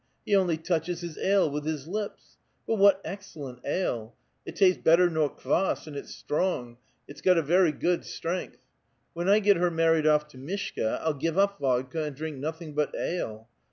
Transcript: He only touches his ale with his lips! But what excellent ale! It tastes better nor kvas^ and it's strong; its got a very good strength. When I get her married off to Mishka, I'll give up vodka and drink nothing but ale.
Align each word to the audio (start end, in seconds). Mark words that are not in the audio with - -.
He 0.25 0.35
only 0.35 0.57
touches 0.57 1.01
his 1.01 1.15
ale 1.19 1.47
with 1.51 1.63
his 1.63 1.87
lips! 1.87 2.37
But 2.65 2.77
what 2.79 3.01
excellent 3.05 3.59
ale! 3.63 4.15
It 4.47 4.55
tastes 4.55 4.81
better 4.81 5.11
nor 5.11 5.29
kvas^ 5.29 5.85
and 5.85 5.95
it's 5.95 6.11
strong; 6.15 6.77
its 7.07 7.21
got 7.21 7.37
a 7.37 7.43
very 7.43 7.71
good 7.71 8.03
strength. 8.03 8.65
When 9.13 9.29
I 9.29 9.37
get 9.37 9.57
her 9.57 9.69
married 9.69 10.07
off 10.07 10.27
to 10.29 10.39
Mishka, 10.39 10.99
I'll 11.03 11.13
give 11.13 11.37
up 11.37 11.59
vodka 11.59 12.03
and 12.03 12.15
drink 12.15 12.37
nothing 12.39 12.73
but 12.73 12.95
ale. 12.97 13.47